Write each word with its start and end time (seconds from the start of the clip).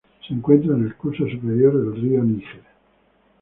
Se 0.27 0.33
encuentra 0.33 0.73
en 0.75 0.85
el 0.85 0.95
curso 0.95 1.27
superior 1.29 1.77
del 1.77 2.01
río 2.01 2.23
Níger. 2.23 2.63